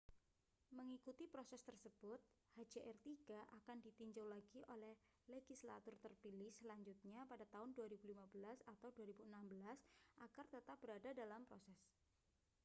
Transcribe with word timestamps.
mengikuti 0.77 1.25
proses 1.33 1.61
tersebut 1.69 2.17
hjr-3 2.59 3.05
akan 3.57 3.77
ditinjau 3.85 4.25
lagi 4.35 4.61
oleh 4.73 4.93
legislatur 5.33 5.93
terpilih 6.05 6.49
selanjutnya 6.59 7.19
pada 7.31 7.45
tahun 7.53 7.69
2015 7.77 8.09
atau 8.73 8.89
2016 8.97 9.29
agar 10.25 10.45
tetap 10.55 10.77
berada 10.83 11.11
dalam 11.21 11.41
proses 11.49 11.77